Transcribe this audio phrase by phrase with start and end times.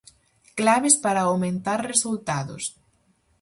[0.59, 2.63] Claves para aumentar resultados.